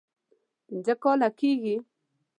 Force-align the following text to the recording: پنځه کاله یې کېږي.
پنځه 0.67 0.93
کاله 1.03 1.27
یې 1.31 1.35
کېږي. 1.39 1.75